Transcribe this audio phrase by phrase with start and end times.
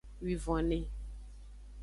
[0.25, 0.79] Wivonne.